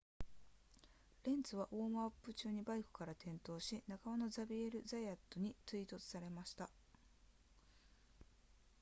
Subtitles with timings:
[1.25, 6.69] レンツはウォームアップ中にバイクから転落し仲間のザビエルザヤットに追突された